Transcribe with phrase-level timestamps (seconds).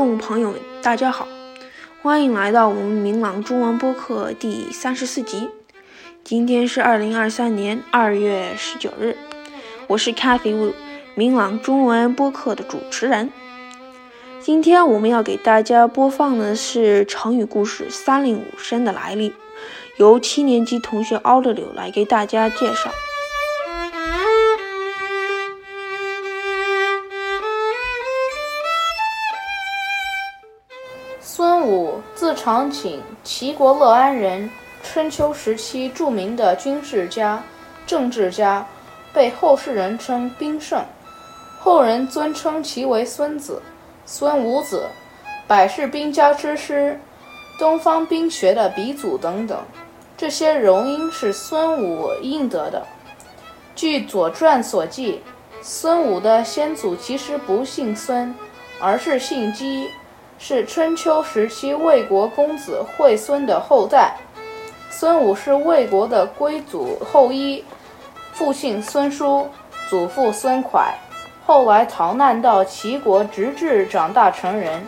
[0.00, 1.28] 听众朋友们，大家好，
[2.00, 5.50] 欢迎来到我们明朗中文播客第三十四集。
[6.24, 9.14] 今天是二零二三年二月十九日，
[9.88, 10.72] 我是 Kathy Wu，
[11.14, 13.30] 明朗中文播客的主持人。
[14.40, 19.34] 今天我们要给大家播放的是成语故事“三令五申”的来历，
[19.98, 22.90] 由七年级同学奥勒柳来给大家介绍。
[31.66, 34.50] 武，字长景，齐国乐安人，
[34.82, 37.42] 春秋时期著名的军事家、
[37.86, 38.66] 政治家，
[39.12, 40.84] 被后世人称兵圣，
[41.58, 43.62] 后人尊称其为孙子。
[44.06, 44.86] 孙武子，
[45.46, 46.98] 百世兵家之师，
[47.58, 49.58] 东方兵学的鼻祖等等，
[50.16, 52.84] 这些荣膺是孙武应得的。
[53.76, 55.22] 据《左传》所记，
[55.62, 58.34] 孙武的先祖其实不姓孙，
[58.80, 59.88] 而是姓姬，
[60.42, 64.16] 是春秋时期魏国公子惠孙的后代。
[64.88, 67.62] 孙武是魏国的归祖后裔，
[68.32, 69.46] 父姓孙叔，
[69.90, 70.94] 祖父孙蒯。
[71.44, 74.82] 后来逃难到齐国，直至长大成人。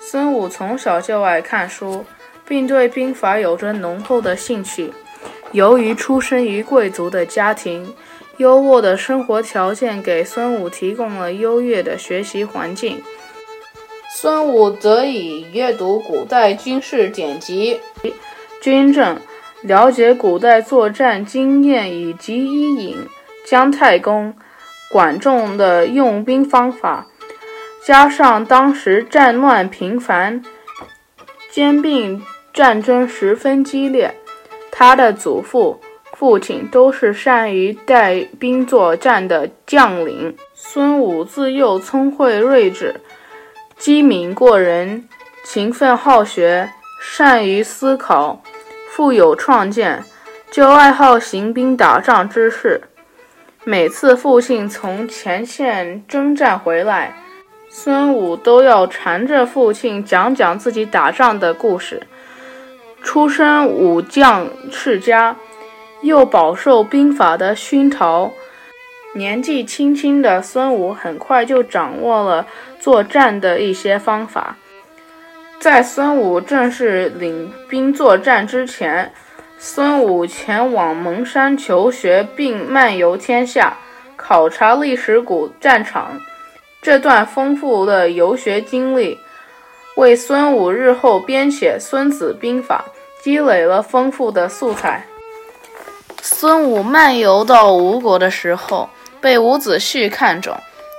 [0.00, 2.02] 孙武从小就爱看书，
[2.48, 4.90] 并对兵法有着浓厚的兴趣。
[5.52, 7.94] 由于出生于贵族的家庭，
[8.38, 13.02] 优渥的生活条件给孙武提供了优越的学习环境。
[14.16, 17.80] 孙武得以阅读古代军事典籍、
[18.60, 19.18] 军政，
[19.62, 22.96] 了解古代作战经验以及伊尹、
[23.44, 24.32] 姜太公。
[24.88, 27.08] 管仲的用兵方法，
[27.84, 30.44] 加上当时战乱频繁，
[31.50, 32.22] 兼并
[32.52, 34.14] 战争十分激烈，
[34.70, 35.80] 他的祖父、
[36.12, 40.36] 父亲都是善于带兵作战的将领。
[40.54, 43.00] 孙武自幼聪慧睿智，
[43.76, 45.08] 机敏过人，
[45.44, 46.70] 勤奋好学，
[47.02, 48.42] 善于思考，
[48.90, 50.02] 富有创建，
[50.50, 52.82] 就爱好行兵打仗之事。
[53.64, 57.16] 每次父亲从前线征战回来，
[57.68, 62.02] 孙武都要缠着父亲讲讲自己打仗的故事。
[63.02, 65.36] 出身武将世家，
[66.00, 68.32] 又饱受兵法的熏陶，
[69.14, 72.46] 年纪轻轻的孙武很快就掌握了
[72.80, 74.56] 作战的一些方法。
[75.60, 79.12] 在孙武正式领兵作战之前，
[79.56, 83.76] 孙武前往蒙山求学，并漫游天下，
[84.16, 86.20] 考察历史古战场。
[86.82, 89.18] 这段丰富的游学经历，
[89.96, 92.84] 为孙武日后编写《孙子兵法》
[93.24, 95.06] 积累了丰富的素材。
[96.20, 98.90] 孙武漫游到吴国的时候，
[99.24, 100.54] 被伍子胥看中，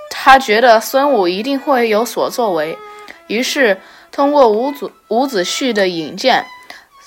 [0.09, 2.75] 他觉得孙武一定会有所作为，
[3.27, 3.79] 于是
[4.11, 6.43] 通过伍子伍子胥的引荐。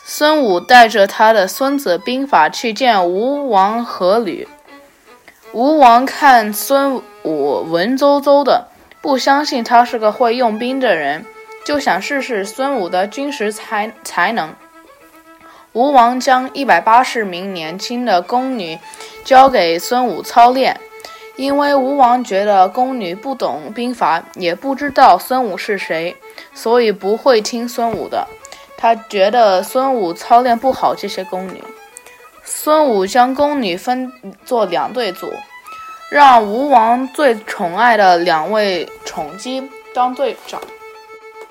[0.05, 4.47] 孙武带着他的《孙子兵法》去见吴王阖闾。
[5.51, 8.69] 吴王看孙武文绉绉的，
[9.03, 11.27] 不相信他是个会用兵的人，
[11.65, 14.55] 就想试试孙武的军事才才能。
[15.73, 18.79] 吴王将一百八十名年轻的宫女
[19.25, 20.81] 交给孙武操练，
[21.39, 26.17] 因为吴王觉得宫女不懂兵法，也不知道孙武是谁，
[26.53, 28.27] 所以不会听孙武的。
[28.77, 31.63] 他觉得孙武操练不好这些宫女，
[32.43, 34.13] 孙武将宫女分
[34.45, 35.33] 作两队组，
[36.11, 39.63] 让吴王最宠爱的两位宠姬
[39.95, 40.61] 当队长。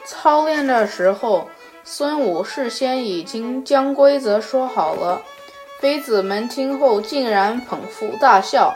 [0.05, 1.47] 操练的时候，
[1.85, 5.21] 孙武事先已经将规则说好了，
[5.79, 8.75] 妃子们听后竟然捧腹大笑，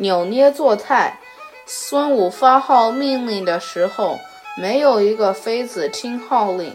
[0.00, 1.18] 扭捏作态。
[1.66, 4.18] 孙武发号命令的时候，
[4.56, 6.74] 没有一个妃子听号令。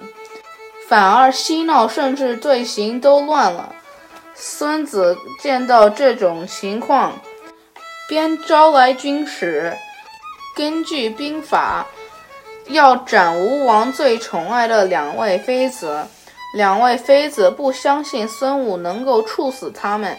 [0.87, 3.75] 反而嬉闹，甚至队形都乱了。
[4.35, 7.19] 孙子见到这种情况，
[8.07, 9.75] 便招来军使，
[10.55, 11.87] 根据兵法，
[12.67, 16.05] 要斩吴王最宠爱的两位妃子。
[16.53, 20.17] 两位妃子不相信孙武能够处死他们，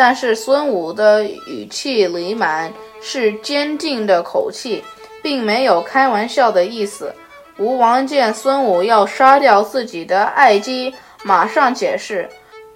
[0.00, 2.72] 但是孙武的语气里满
[3.02, 4.80] 是坚定的口气，
[5.24, 7.12] 并没有开玩笑的意思。
[7.58, 12.28] 吴王见孙武要杀掉自己的爱姬，马上解释：“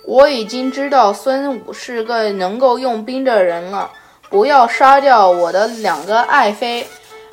[0.05, 3.89] 我已经知道孙武是个能够用兵的人了，
[4.29, 6.85] 不要杀掉我的两个爱妃，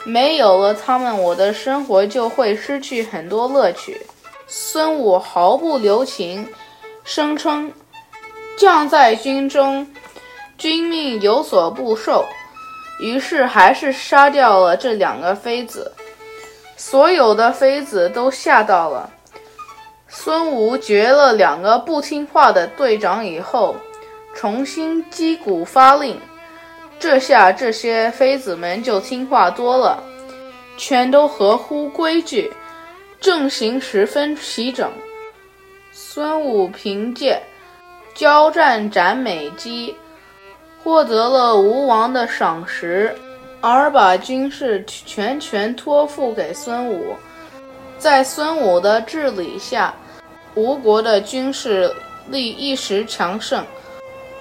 [0.06, 4.00] 没有了他们，我的生活就会失去很多乐趣。”
[4.46, 6.48] 孙武毫不留情，
[7.04, 7.72] 声称
[8.60, 9.88] ：“将在军中，
[10.58, 12.24] 君命有所不受。”
[13.00, 15.90] 于是还是杀掉了这两个妃子。
[16.76, 19.10] 所有的妃子都吓到了。
[20.10, 23.76] 孙武绝了两个不听话的队长以后，
[24.36, 26.20] 重新击鼓发令，
[27.00, 30.04] 这下这些妃子们就听话多了，
[30.76, 32.52] 全都合乎规矩，
[33.22, 34.92] 阵型十分齐整。
[35.94, 37.42] 孙武凭借
[38.20, 39.96] 交战斩美姬，
[40.84, 43.16] 获得了吴王的赏识，
[43.62, 47.16] 而把军事全权托付给孙武。
[47.98, 49.94] 在孙武的治理下，
[50.54, 51.90] 吴国的军事
[52.28, 53.64] 力一时强盛，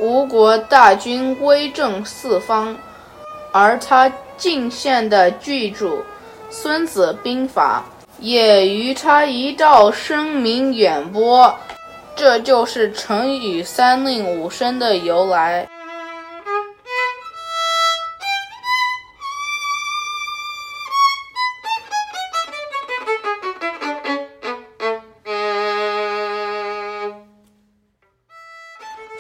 [0.01, 2.77] 吴国大军威震四方，
[3.53, 5.87] 而他进献的巨著
[6.51, 7.85] 《孙子兵法》
[8.19, 11.57] 也于他一道声名远播，
[12.19, 15.69] 这就是成语“三令五申”的由来。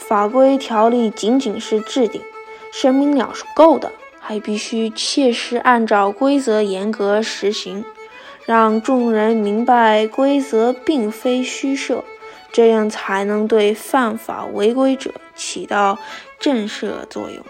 [0.00, 2.20] 法规条例仅仅是制定，
[2.72, 7.84] 声明了是够的，还必须切实按照规则严格实行，
[8.44, 12.02] 让众人明白规则并非虚设，
[12.52, 15.98] 这样才能对犯法违规者起到
[16.40, 17.44] 震慑作用。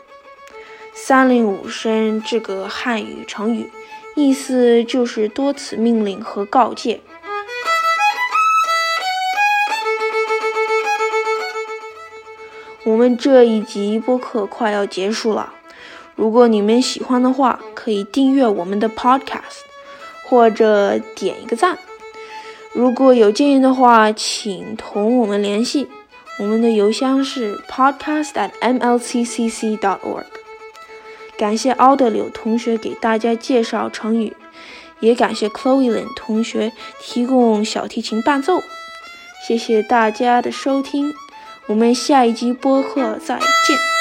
[0.95, 3.71] 三令五申这个汉语成语，
[4.17, 7.01] 意思就是多次命令和告诫。
[12.85, 15.53] 我们这一集播客快要结束了，
[16.17, 19.61] 如果你们喜欢的话，可以订阅我们的 Podcast，
[20.25, 21.79] 或者点一个赞。
[22.79, 25.89] 如果有建议的话，请同我们联系，
[26.39, 30.23] 我们的邮箱是 podcast at mlccc dot org。
[31.37, 34.33] 感谢奥德柳同学给大家介绍成语，
[35.01, 36.71] 也感谢 Chloe Lin 同学
[37.01, 38.63] 提供小提琴伴奏。
[39.45, 41.13] 谢谢大家的收听。
[41.67, 43.98] 我们下一集播客再见。